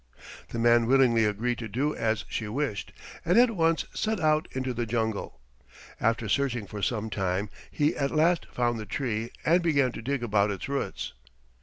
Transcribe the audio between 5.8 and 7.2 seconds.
After searching for some